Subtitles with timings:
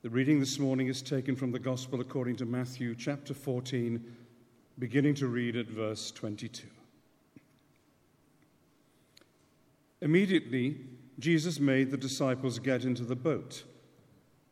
[0.00, 4.00] The reading this morning is taken from the Gospel according to Matthew chapter 14,
[4.78, 6.68] beginning to read at verse 22.
[10.00, 10.76] Immediately,
[11.18, 13.64] Jesus made the disciples get into the boat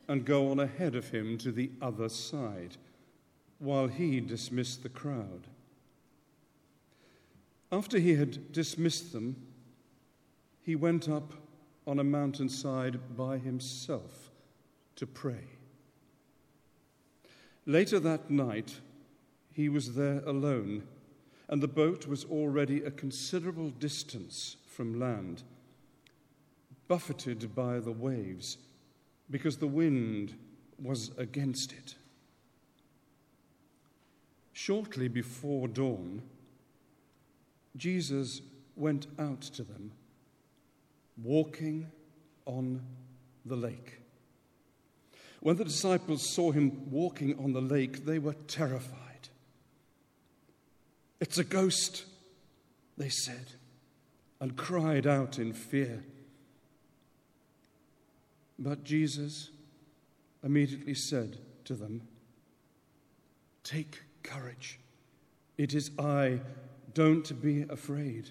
[0.09, 2.76] and go on ahead of him to the other side,
[3.60, 5.47] while he dismissed the crowd.
[7.71, 9.37] After he had dismissed them,
[10.60, 11.35] he went up
[11.87, 14.26] on a mountainside by himself
[14.97, 15.44] to pray.
[17.66, 18.80] Later that night,
[19.53, 20.83] he was there alone,
[21.48, 25.43] and the boat was already a considerable distance from land,
[26.89, 28.59] buffeted by the waves,
[29.30, 30.34] because the wind
[30.83, 31.95] was against it.
[34.53, 36.23] Shortly before dawn,
[37.77, 38.41] Jesus
[38.77, 39.92] went out to them,
[41.23, 41.91] walking
[42.47, 42.81] on
[43.45, 44.01] the lake.
[45.41, 49.29] When the disciples saw him walking on the lake, they were terrified.
[51.20, 52.05] It's a ghost,
[52.97, 53.53] they said,
[54.41, 56.05] and cried out in fear.
[58.59, 59.51] But Jesus
[60.43, 62.03] immediately said to them,
[63.65, 64.78] Take courage.
[65.59, 66.41] It is I.
[66.95, 68.31] Don't be afraid.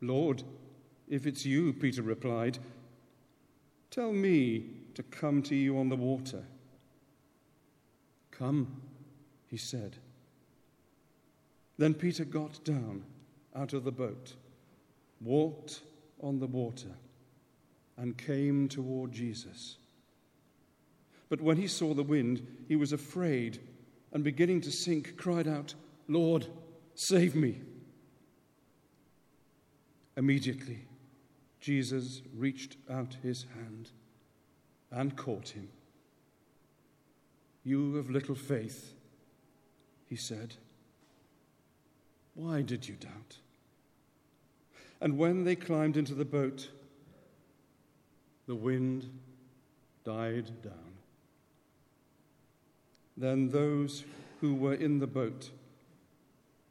[0.00, 0.42] Lord,
[1.08, 2.58] if it's you, Peter replied,
[3.90, 6.42] tell me to come to you on the water.
[8.30, 8.80] Come,
[9.48, 9.96] he said.
[11.76, 13.04] Then Peter got down
[13.54, 14.34] out of the boat,
[15.20, 15.82] walked
[16.20, 16.90] on the water,
[17.96, 19.76] and came toward Jesus.
[21.28, 23.60] But when he saw the wind, he was afraid
[24.12, 25.74] and beginning to sink, cried out,
[26.08, 26.46] Lord,
[26.94, 27.60] save me.
[30.16, 30.87] Immediately,
[31.68, 33.90] Jesus reached out his hand
[34.90, 35.68] and caught him.
[37.62, 38.94] You of little faith,
[40.06, 40.54] he said,
[42.32, 43.36] why did you doubt?
[45.02, 46.70] And when they climbed into the boat,
[48.46, 49.04] the wind
[50.04, 50.94] died down.
[53.14, 54.06] Then those
[54.40, 55.50] who were in the boat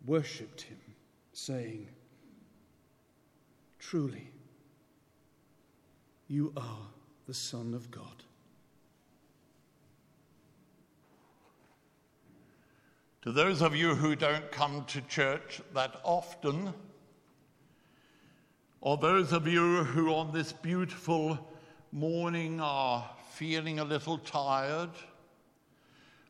[0.07, 0.79] worshipped him,
[1.33, 1.85] saying,
[3.77, 4.31] Truly,
[6.27, 6.87] you are
[7.25, 8.23] the Son of God.
[13.23, 16.73] To those of you who don't come to church that often,
[18.79, 21.37] or those of you who on this beautiful
[21.91, 24.91] morning are feeling a little tired,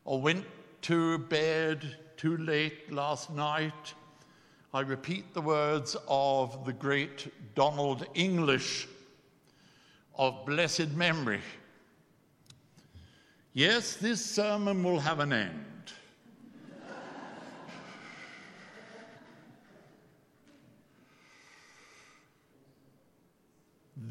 [0.06, 0.46] or went
[0.84, 3.94] to bed too late last night,
[4.74, 8.88] I repeat the words of the great Donald English
[10.17, 11.41] of blessed memory.
[13.53, 15.63] Yes, this sermon will have an end.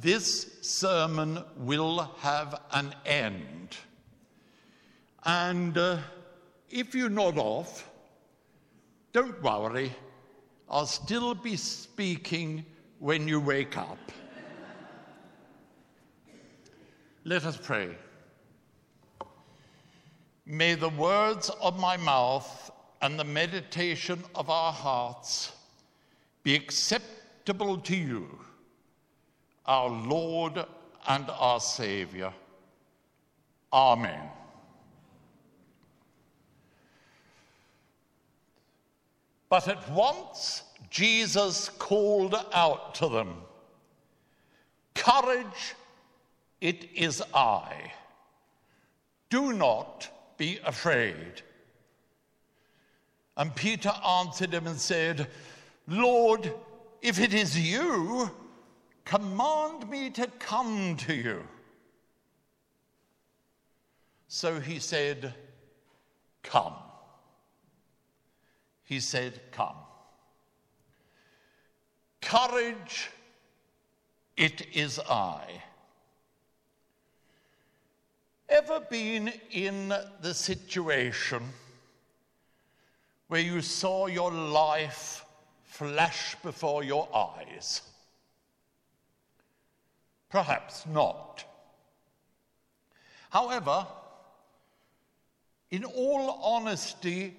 [0.07, 3.77] this sermon will have an end.
[5.25, 5.99] And uh,
[6.71, 7.91] if you nod off,
[9.13, 9.93] don't worry,
[10.69, 12.65] I'll still be speaking
[12.99, 13.99] when you wake up.
[17.27, 17.89] Let us pray.
[20.47, 22.71] May the words of my mouth
[23.03, 25.51] and the meditation of our hearts
[26.45, 28.29] be acceptable to you,
[29.67, 30.65] our Lord
[31.09, 32.33] and our Savior.
[33.73, 34.23] Amen.
[39.49, 43.35] But at once Jesus called out to them
[44.95, 45.75] Courage,
[46.61, 47.93] it is I.
[49.31, 51.43] Do not be afraid.
[53.37, 55.29] And Peter answered him and said,
[55.87, 56.53] Lord,
[57.03, 58.31] if it is you,
[59.05, 61.43] command me to come to you.
[64.29, 65.35] So he said,
[66.43, 66.75] Come
[68.87, 69.77] he said, Come.
[72.23, 73.11] Courage,
[74.37, 75.43] it is I.
[78.49, 81.43] Ever been in the situation
[83.27, 85.25] where you saw your life
[85.65, 87.83] flash before your eyes?
[90.31, 91.45] Perhaps not.
[93.31, 93.87] However,
[95.71, 97.35] in all honesty,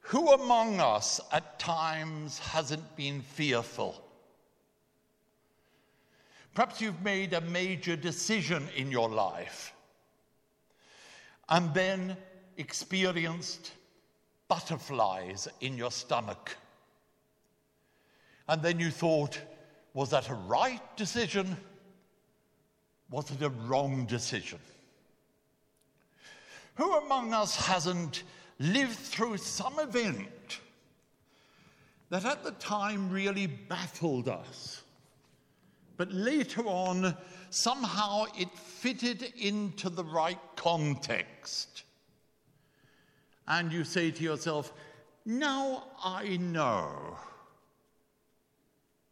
[0.00, 4.02] who among us at times hasn't been fearful?
[6.54, 9.72] Perhaps you've made a major decision in your life
[11.48, 12.16] and then
[12.56, 13.72] experienced
[14.48, 16.56] butterflies in your stomach.
[18.48, 19.40] And then you thought,
[19.94, 21.56] was that a right decision?
[23.10, 24.58] Was it a wrong decision?
[26.76, 28.22] Who among us hasn't
[28.58, 30.60] lived through some event
[32.10, 34.82] that at the time really baffled us?
[35.96, 37.16] But later on,
[37.50, 41.84] somehow it fitted into the right context.
[43.48, 44.72] And you say to yourself,
[45.24, 47.16] now I know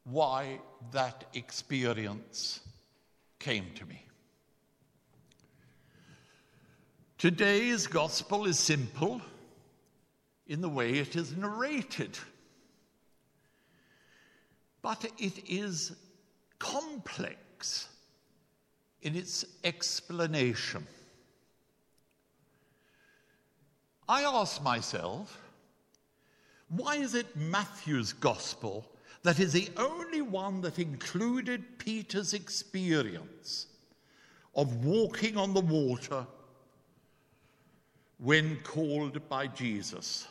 [0.04, 0.60] why
[0.92, 2.60] that experience
[3.38, 4.04] came to me.
[7.16, 9.22] Today's gospel is simple
[10.46, 12.18] in the way it is narrated,
[14.82, 15.92] but it is
[16.58, 17.88] complex
[19.02, 20.86] in its explanation.
[24.08, 25.40] I ask myself,
[26.68, 28.90] why is it Matthew's gospel
[29.22, 33.66] that is the only one that included Peter's experience
[34.54, 36.26] of walking on the water
[38.18, 40.26] when called by Jesus?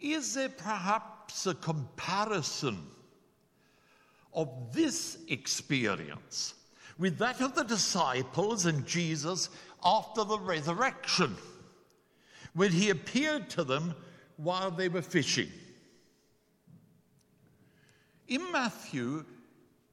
[0.00, 2.86] Is there perhaps a comparison
[4.32, 6.54] of this experience
[6.98, 9.48] with that of the disciples and Jesus
[9.82, 11.36] after the resurrection
[12.54, 13.94] when he appeared to them
[14.36, 15.48] while they were fishing?
[18.28, 19.24] In Matthew,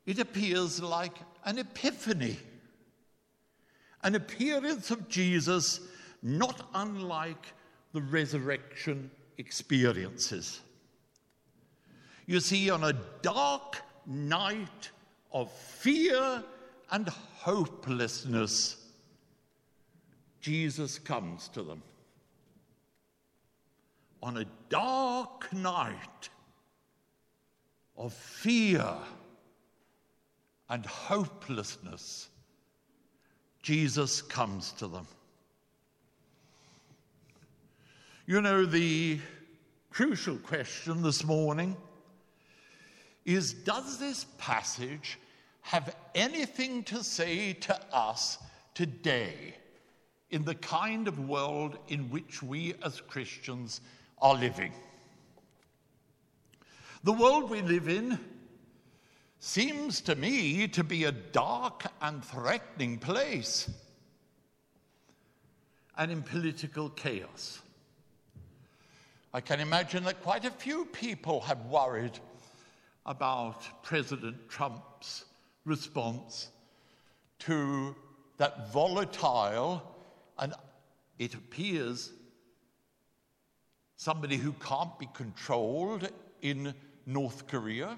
[0.05, 2.37] it appears like an epiphany,
[4.03, 5.79] an appearance of Jesus
[6.21, 7.53] not unlike
[7.93, 10.61] the resurrection experiences.
[12.25, 14.89] You see, on a dark night
[15.31, 16.43] of fear
[16.91, 18.77] and hopelessness,
[20.41, 21.83] Jesus comes to them.
[24.23, 26.29] On a dark night,
[27.97, 28.93] of fear
[30.69, 32.29] and hopelessness,
[33.63, 35.07] Jesus comes to them.
[38.27, 39.19] You know, the
[39.89, 41.75] crucial question this morning
[43.27, 45.19] is Does this passage
[45.61, 48.39] have anything to say to us
[48.73, 49.53] today
[50.31, 53.81] in the kind of world in which we as Christians
[54.19, 54.71] are living?
[57.03, 58.17] The world we live in
[59.39, 63.69] seems to me to be a dark and threatening place
[65.97, 67.59] and in political chaos.
[69.33, 72.19] I can imagine that quite a few people have worried
[73.07, 75.25] about President Trump's
[75.65, 76.49] response
[77.39, 77.95] to
[78.37, 79.95] that volatile
[80.37, 80.53] and
[81.17, 82.11] it appears
[83.95, 86.09] somebody who can't be controlled
[86.41, 86.73] in
[87.05, 87.97] North Korea.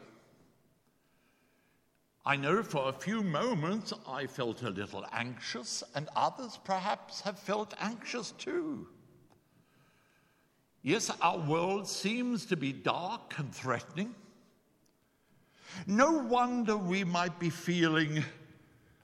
[2.25, 7.39] I know for a few moments I felt a little anxious, and others perhaps have
[7.39, 8.87] felt anxious too.
[10.81, 14.13] Yes, our world seems to be dark and threatening.
[15.87, 18.23] No wonder we might be feeling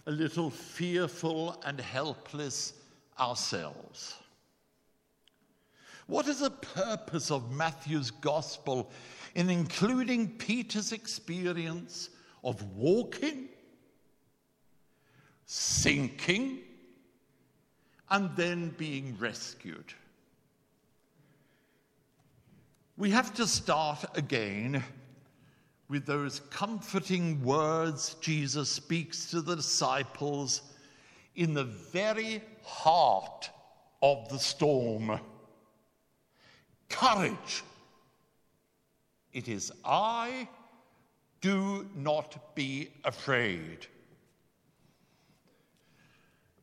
[0.06, 2.73] a little fearful and helpless
[3.19, 4.16] ourselves.
[6.07, 8.92] What is the purpose of Matthew's gospel
[9.35, 12.09] in including Peter's experience
[12.44, 13.49] of walking,
[15.45, 16.59] sinking,
[18.09, 19.94] and then being rescued.
[22.97, 24.83] We have to start again
[25.87, 30.61] with those comforting words Jesus speaks to the disciples
[31.35, 33.49] in the very heart
[34.01, 35.19] of the storm.
[36.89, 37.63] Courage!
[39.33, 40.47] It is I,
[41.42, 43.85] do not be afraid.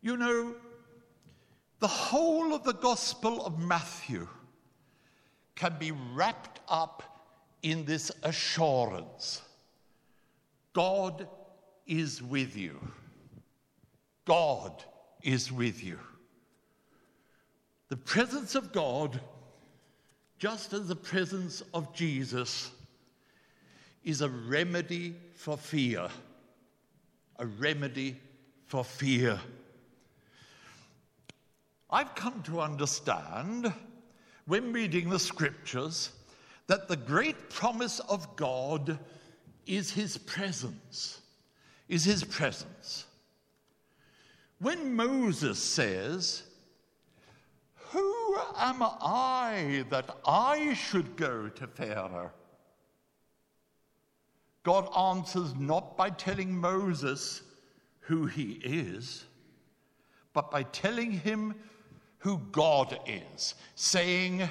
[0.01, 0.55] You know,
[1.81, 4.27] the whole of the Gospel of Matthew
[5.55, 7.12] can be wrapped up
[7.63, 9.43] in this assurance
[10.73, 11.29] God
[11.87, 12.81] is with you.
[14.25, 14.83] God
[15.23, 15.99] is with you.
[17.89, 19.21] The presence of God
[20.39, 22.71] just as the presence of Jesus
[24.03, 26.09] is a remedy for fear.
[27.39, 28.19] A remedy
[28.67, 29.39] for fear.
[31.91, 33.73] I've come to understand
[34.47, 36.11] when reading the scriptures
[36.67, 38.99] that the great promise of God
[39.67, 41.21] is his presence.
[41.89, 43.07] Is his presence.
[44.59, 46.45] When Moses says,
[47.91, 52.31] Who am I that I should go to Pharaoh?
[54.63, 57.43] God answers not by telling Moses
[58.01, 59.25] who he is,
[60.33, 61.55] but by telling him
[62.19, 64.49] who God is, saying,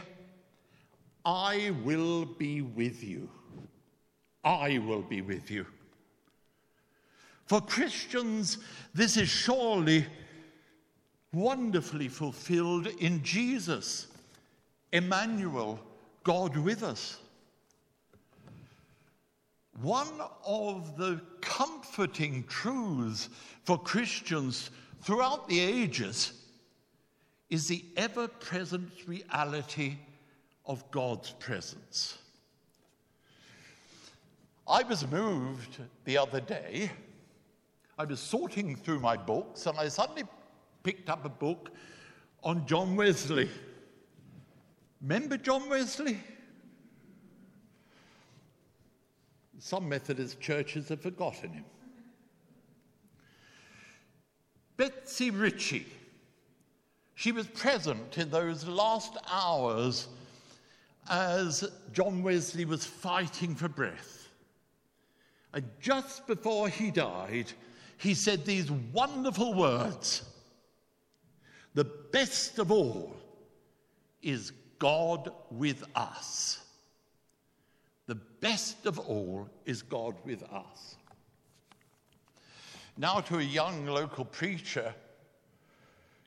[1.23, 3.29] I will be with you.
[4.43, 5.65] I will be with you.
[7.45, 8.57] For Christians,
[8.93, 10.05] this is surely
[11.33, 14.07] wonderfully fulfilled in Jesus,
[14.91, 15.79] Emmanuel,
[16.23, 17.17] God with us.
[19.81, 23.29] One of the comforting truths
[23.63, 24.69] for Christians
[25.01, 26.33] throughout the ages
[27.49, 29.97] is the ever present reality
[30.65, 32.17] of God's presence.
[34.67, 36.91] I was moved the other day.
[37.97, 40.23] I was sorting through my books and I suddenly
[40.83, 41.71] picked up a book
[42.43, 43.49] on John Wesley.
[45.01, 46.19] Remember John Wesley?
[49.59, 51.65] Some Methodist churches have forgotten him.
[54.77, 55.85] Betsy Ritchie,
[57.13, 60.07] she was present in those last hours
[61.09, 64.29] as John Wesley was fighting for breath.
[65.53, 67.51] And just before he died,
[67.97, 70.23] he said these wonderful words
[71.73, 73.15] The best of all
[74.21, 76.59] is God with us.
[78.07, 80.95] The best of all is God with us.
[82.97, 84.93] Now, to a young local preacher,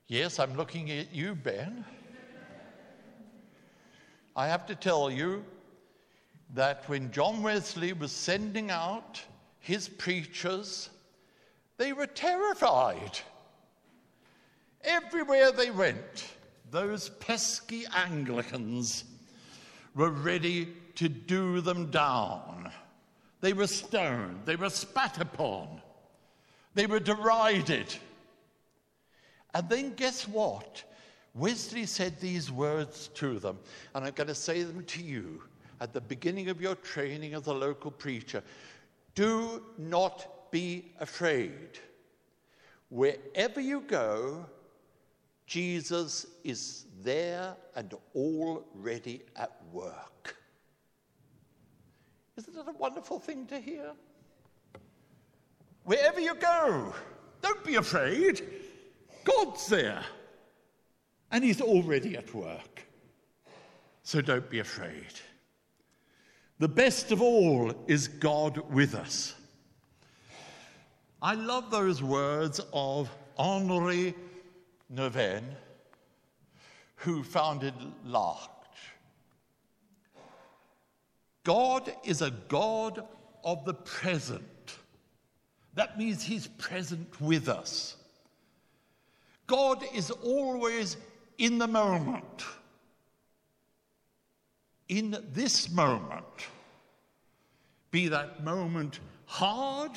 [0.06, 1.84] yes, I'm looking at you, Ben.
[4.36, 5.44] I have to tell you
[6.54, 9.22] that when John Wesley was sending out
[9.60, 10.90] his preachers,
[11.76, 13.18] they were terrified.
[14.82, 16.26] Everywhere they went,
[16.70, 19.04] those pesky Anglicans
[19.94, 22.70] were ready to do them down.
[23.40, 25.80] They were stoned, they were spat upon,
[26.74, 27.94] they were derided.
[29.54, 30.82] And then guess what?
[31.34, 33.58] Wesley said these words to them,
[33.94, 35.42] and I'm going to say them to you
[35.80, 38.42] at the beginning of your training as a local preacher.
[39.14, 41.78] Do not be afraid.
[42.88, 44.46] Wherever you go,
[45.46, 50.36] Jesus is there and already at work.
[52.36, 53.92] Isn't that a wonderful thing to hear?
[55.84, 56.94] Wherever you go,
[57.42, 58.42] don't be afraid.
[59.24, 60.02] God's there.
[61.34, 62.86] And He's already at work.
[64.04, 65.12] So don't be afraid.
[66.60, 69.34] The best of all is God with us.
[71.20, 74.14] I love those words of Henri
[74.94, 75.42] Nouwen,
[76.94, 77.74] who founded
[78.04, 78.48] L'Arche.
[81.42, 83.08] God is a God
[83.42, 84.78] of the present.
[85.74, 87.96] That means He's present with us.
[89.48, 90.96] God is always
[91.38, 92.44] in the moment.
[94.88, 96.24] In this moment.
[97.90, 99.92] Be that moment hard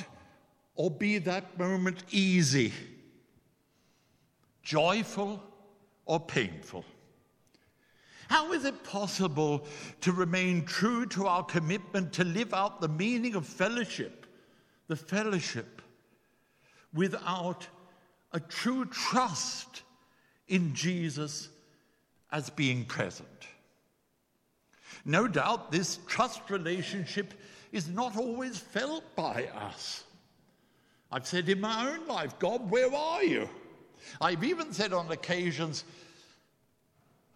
[0.75, 2.71] or be that moment easy,
[4.61, 5.41] joyful
[6.05, 6.85] or painful.
[8.29, 9.65] How is it possible
[10.01, 14.25] to remain true to our commitment to live out the meaning of fellowship,
[14.87, 15.81] the fellowship,
[16.93, 17.67] without
[18.33, 19.83] a true trust
[20.47, 21.49] in Jesus
[22.31, 23.27] as being present?
[25.05, 27.33] No doubt this trust relationship
[27.71, 30.03] is not always felt by us.
[31.11, 33.49] I've said in my own life, God, where are you?
[34.19, 35.85] I've even said on occasions,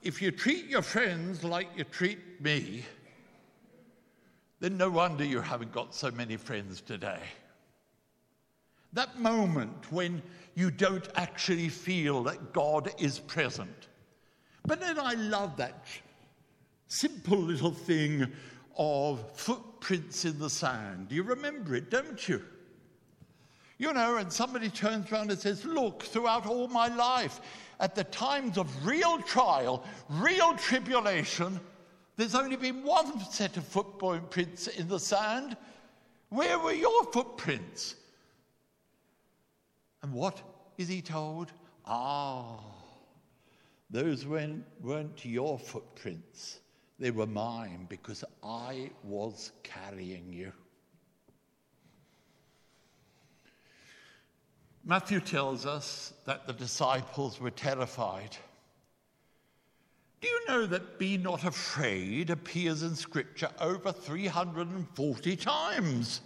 [0.01, 2.83] if you treat your friends like you treat me,
[4.59, 7.19] then no wonder you haven't got so many friends today.
[8.93, 10.21] That moment when
[10.55, 13.87] you don't actually feel that God is present.
[14.65, 15.85] But then I love that
[16.87, 18.27] simple little thing
[18.77, 21.07] of footprints in the sand.
[21.09, 22.43] You remember it, don't you?
[23.77, 27.39] You know, and somebody turns around and says, Look, throughout all my life,
[27.79, 31.59] at the times of real trial, real tribulation,
[32.15, 35.57] there's only been one set of footprints in the sand.
[36.29, 37.95] Where were your footprints?
[40.03, 40.41] And what
[40.77, 41.51] is he told?
[41.85, 42.59] Ah,
[43.89, 46.59] those weren't your footprints,
[46.99, 50.53] they were mine because I was carrying you.
[54.83, 58.35] Matthew tells us that the disciples were terrified.
[60.21, 66.21] Do you know that be not afraid appears in Scripture over 340 times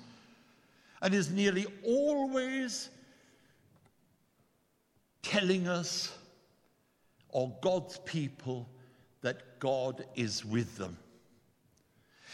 [1.02, 2.90] and is nearly always
[5.36, 6.18] telling us
[7.28, 8.70] or God's people
[9.22, 10.98] that God is with them.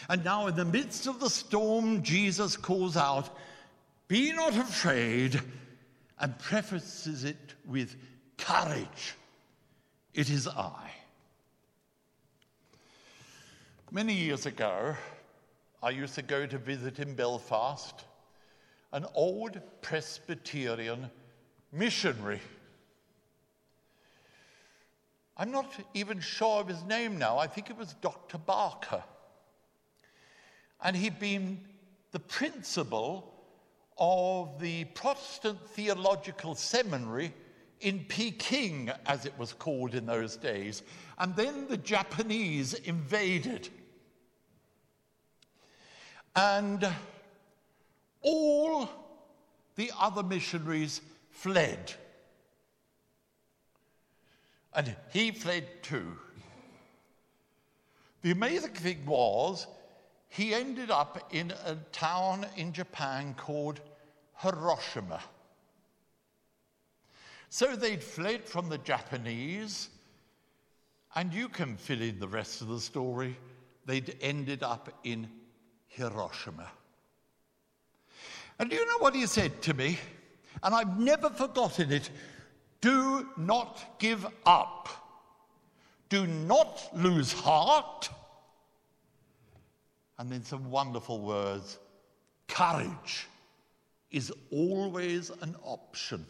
[0.08, 3.36] And now, in the midst of the storm, Jesus calls out,
[4.08, 5.42] Be not afraid,
[6.20, 7.96] and prefaces it with
[8.38, 9.16] courage.
[10.14, 10.92] It is I.
[13.92, 14.96] Many years ago,
[15.82, 18.06] I used to go to visit in Belfast
[18.94, 21.10] an old Presbyterian
[21.72, 22.42] missionary.
[25.42, 27.40] I'm not even sure of his name now.
[27.40, 28.38] I think it was Dr.
[28.38, 29.04] Barker.
[30.84, 31.60] And he'd been
[32.12, 33.34] the principal
[33.98, 37.34] of the Protestant Theological Seminary
[37.80, 40.84] in Peking, as it was called in those days.
[41.18, 43.68] And then the Japanese invaded.
[46.36, 46.88] And
[48.22, 48.88] all
[49.76, 51.96] the other missionaries fled.
[54.74, 56.18] And he fled too.
[58.22, 59.68] The amazing thing was,
[60.30, 63.82] he ended up in a town in Japan called
[64.38, 65.20] Hiroshima.
[67.50, 69.90] So they'd fled from the Japanese,
[71.16, 73.38] and you can fill in the rest of the story.
[73.86, 75.28] They'd ended up in
[75.88, 76.72] Hiroshima.
[78.58, 79.98] And do you know what he said to me?
[80.64, 82.10] And I've never forgotten it.
[82.82, 84.90] Do not give up.
[86.10, 88.10] Do not lose heart.
[90.18, 91.80] And then some wonderful words
[92.48, 93.28] courage
[94.12, 96.26] is always an option.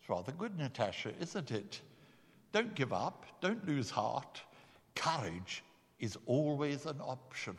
[0.00, 1.80] It's rather good, Natasha, isn't it?
[2.52, 4.40] Don't give up, don't lose heart.
[4.94, 5.62] Courage
[5.98, 7.56] is always an option.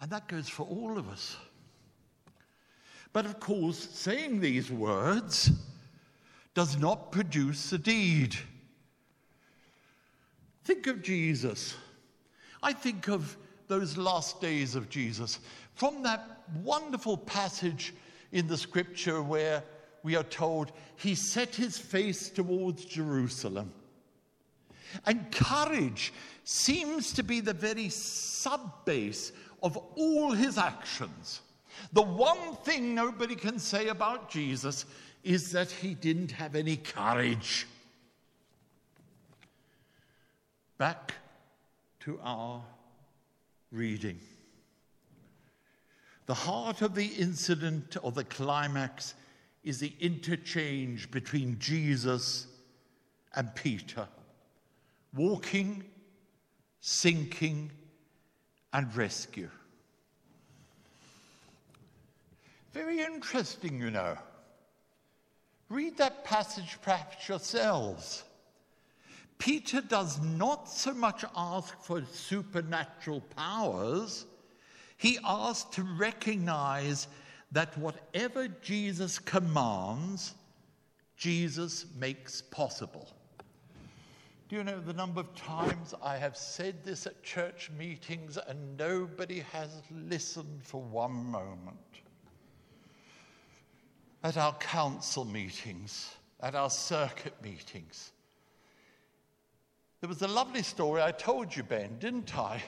[0.00, 1.36] And that goes for all of us.
[3.12, 5.50] But of course, saying these words
[6.54, 8.36] does not produce a deed.
[10.64, 11.74] Think of Jesus.
[12.62, 13.36] I think of
[13.68, 15.38] those last days of Jesus.
[15.74, 17.94] From that wonderful passage
[18.32, 19.62] in the scripture where
[20.02, 23.72] we are told he set his face towards Jerusalem.
[25.06, 26.12] And courage
[26.44, 31.40] seems to be the very sub base of all his actions.
[31.92, 34.84] The one thing nobody can say about Jesus
[35.24, 37.66] is that he didn't have any courage.
[40.76, 41.14] Back
[42.00, 42.62] to our
[43.72, 44.20] reading.
[46.26, 49.14] The heart of the incident or the climax
[49.64, 52.46] is the interchange between Jesus
[53.34, 54.06] and Peter,
[55.14, 55.84] walking,
[56.80, 57.70] sinking,
[58.72, 59.50] and rescue.
[62.78, 64.16] Very interesting, you know.
[65.68, 68.22] Read that passage perhaps yourselves.
[69.38, 74.26] Peter does not so much ask for supernatural powers,
[74.96, 77.08] he asks to recognize
[77.50, 80.36] that whatever Jesus commands,
[81.16, 83.08] Jesus makes possible.
[84.48, 88.76] Do you know the number of times I have said this at church meetings and
[88.76, 91.78] nobody has listened for one moment?
[94.22, 98.10] At our council meetings, at our circuit meetings.
[100.00, 102.62] There was a lovely story I told you, Ben, didn't I?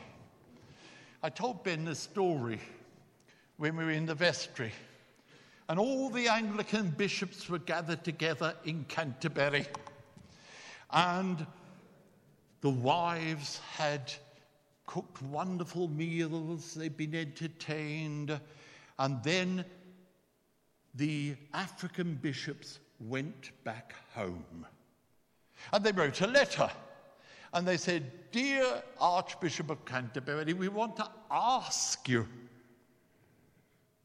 [1.22, 2.60] I told Ben the story
[3.56, 4.72] when we were in the vestry,
[5.68, 9.66] and all the Anglican bishops were gathered together in Canterbury.
[10.90, 11.46] And
[12.60, 14.12] the wives had
[14.86, 18.40] cooked wonderful meals, they'd been entertained,
[18.98, 19.64] and then
[20.94, 24.66] the African bishops went back home.
[25.72, 26.70] And they wrote a letter.
[27.52, 32.26] And they said, Dear Archbishop of Canterbury, we want to ask you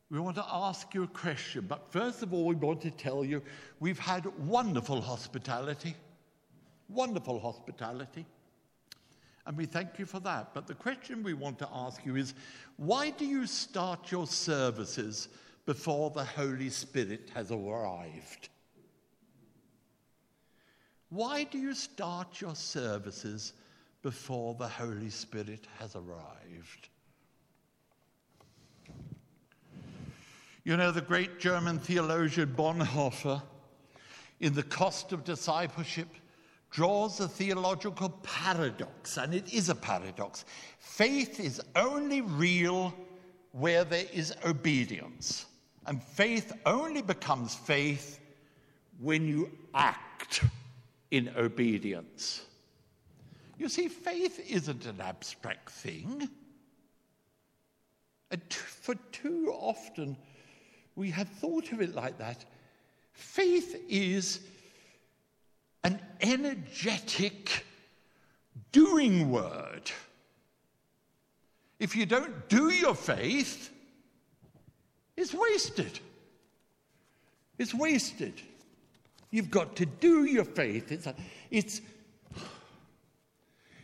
[0.10, 3.26] we want to ask you a question, but first of all, we want to tell
[3.26, 3.41] you
[3.80, 5.95] we've had wonderful hospitality.
[6.89, 8.26] Wonderful hospitality.
[9.48, 10.54] And we thank you for that.
[10.54, 12.36] But the question we want to ask you is
[12.78, 15.28] why do you start your services
[15.65, 18.49] before the Holy Spirit has arrived?
[21.10, 23.54] Why do you start your services
[24.01, 26.89] before the Holy Spirit has arrived?
[30.63, 33.41] You know, the great German theologian Bonhoeffer,
[34.39, 36.10] in The Cost of Discipleship,
[36.71, 40.43] draws a theological paradox, and it is a paradox.
[40.80, 42.93] Faith is only real
[43.51, 45.45] where there is obedience,
[45.86, 48.19] and faith only becomes faith
[49.00, 50.43] when you act
[51.12, 52.45] in obedience.
[53.58, 56.30] You see, faith isn't an abstract thing.
[58.50, 60.17] For too often,
[60.95, 62.43] we have thought of it like that.
[63.13, 64.41] Faith is
[65.84, 67.65] an energetic
[68.71, 69.91] doing word.
[71.80, 73.69] If you don't do your faith,
[75.17, 75.99] it's wasted.
[77.58, 78.34] It's wasted.
[79.32, 80.91] You've got to do your faith.
[80.91, 81.15] It's, a,
[81.51, 81.82] it's,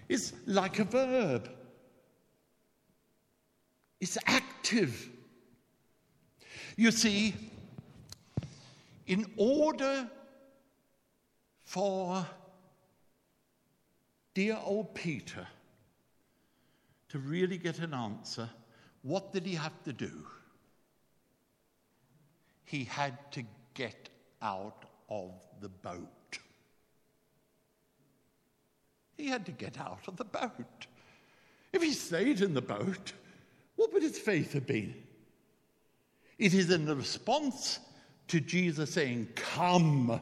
[0.08, 1.50] it's like a verb,
[4.00, 5.10] it's active.
[6.76, 7.34] You see,
[9.08, 10.10] in order
[11.65, 12.26] for
[14.34, 15.48] dear old Peter
[17.10, 18.50] to really get an answer,
[19.02, 20.12] what did he have to do?
[22.72, 24.08] He had to get
[24.42, 26.40] out of the boat.
[29.18, 30.88] He had to get out of the boat.
[31.74, 33.12] If he stayed in the boat,
[33.76, 34.96] what would his faith have been?
[36.40, 37.82] It is in response
[38.30, 40.22] to Jesus saying, Come,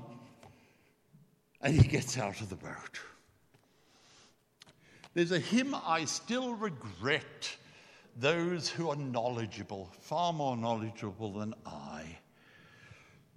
[1.62, 3.00] and he gets out of the boat.
[5.14, 7.56] There's a hymn I still regret
[8.16, 12.18] those who are knowledgeable, far more knowledgeable than I,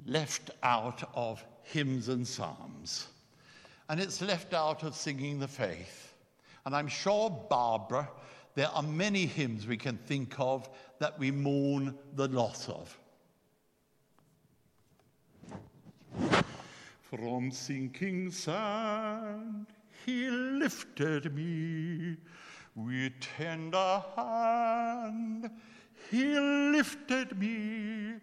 [0.07, 3.09] left out of hymns and psalms.
[3.89, 6.15] And it's left out of singing the faith.
[6.65, 8.09] And I'm sure, Barbara,
[8.55, 12.99] there are many hymns we can think of that we mourn the loss of.
[17.03, 19.67] From sinking sand,
[20.07, 22.17] he lifted me
[22.75, 25.51] with tender hand.
[26.11, 28.15] He lifted me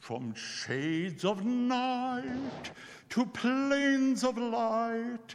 [0.00, 2.70] from shades of night
[3.10, 5.34] to plains of light.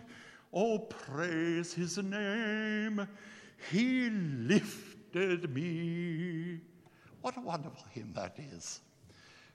[0.54, 3.08] Oh, praise his name.
[3.72, 6.60] He lifted me.
[7.22, 8.82] What a wonderful hymn that is.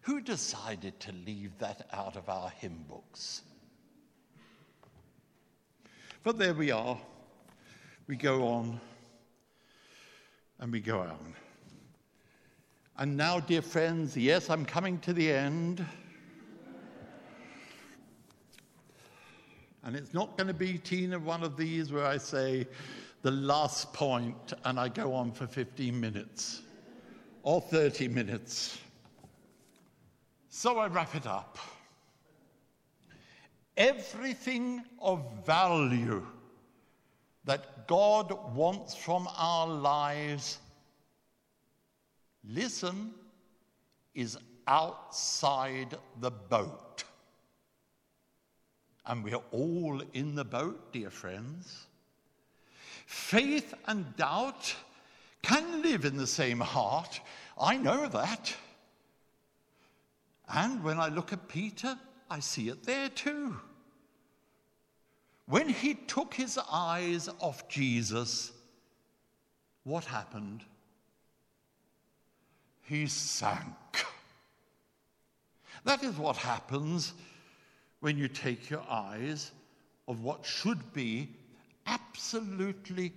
[0.02, 3.42] Who decided to leave that out of our hymn books?
[6.22, 6.98] But there we are.
[8.06, 8.80] We go on
[10.58, 11.34] and we go on.
[13.02, 15.84] And now, dear friends, yes, I'm coming to the end.
[19.82, 22.64] And it's not going to be, Tina, one of these where I say
[23.22, 26.62] the last point and I go on for 15 minutes
[27.42, 28.78] or 30 minutes.
[30.48, 31.58] So I wrap it up.
[33.76, 36.24] Everything of value
[37.46, 40.60] that God wants from our lives,
[42.48, 43.12] listen,
[44.14, 47.04] is outside the boat.
[49.06, 51.86] And we're all in the boat, dear friends.
[53.06, 54.74] Faith and doubt
[55.42, 57.20] can live in the same heart.
[57.60, 58.54] I know that.
[60.48, 61.98] And when I look at Peter,
[62.30, 63.56] I see it there too.
[65.46, 68.52] When he took his eyes off Jesus,
[69.84, 70.64] what happened?
[72.92, 74.04] He sank.
[75.84, 77.14] That is what happens
[78.00, 79.50] when you take your eyes
[80.08, 81.30] of what should be
[81.86, 83.14] absolutely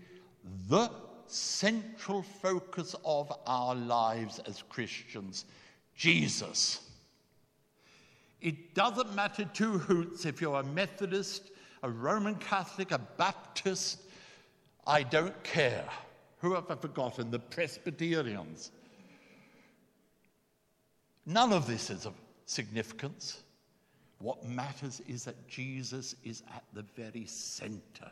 [0.69, 0.89] the
[1.27, 5.43] central focus of our lives as Christians
[5.93, 6.89] Jesus.
[8.39, 11.51] It doesn't matter two hoots if you're a Methodist,
[11.83, 14.03] a Roman Catholic, a Baptist.
[14.87, 15.89] I don't care.
[16.37, 17.29] Who have I forgotten?
[17.29, 18.71] The Presbyterians.
[21.25, 22.13] None of this is of
[22.45, 23.41] significance.
[24.19, 28.11] What matters is that Jesus is at the very center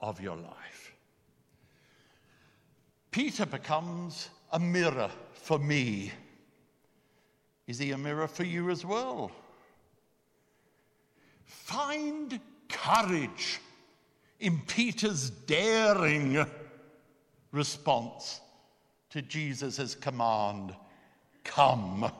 [0.00, 0.94] of your life.
[3.10, 6.12] Peter becomes a mirror for me.
[7.66, 9.30] Is he a mirror for you as well?
[11.44, 13.60] Find courage
[14.38, 16.44] in Peter's daring
[17.52, 18.40] response
[19.10, 20.74] to Jesus' command
[21.44, 22.10] come.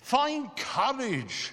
[0.00, 1.52] Find courage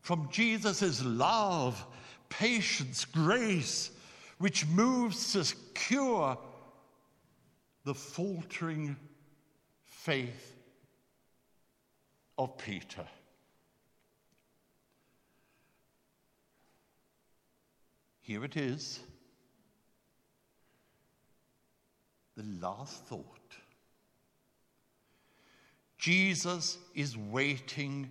[0.00, 1.84] from Jesus' love,
[2.28, 3.90] patience, grace,
[4.38, 6.38] which moves to cure
[7.84, 8.96] the faltering
[9.84, 10.54] faith
[12.36, 13.06] of Peter.
[18.20, 19.00] Here it is.
[22.36, 23.37] The last thought.
[25.98, 28.08] Jesus is waiting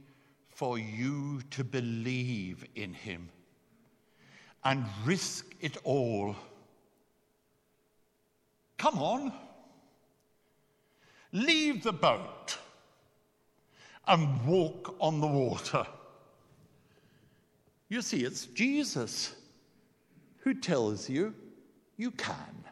[0.50, 3.30] for you to believe in him
[4.64, 6.36] and risk it all.
[8.78, 9.32] Come on,
[11.32, 12.58] leave the boat
[14.08, 15.86] and walk on the water.
[17.90, 19.36] You see, it's Jesus
[20.40, 21.34] who tells you
[21.96, 22.67] you can.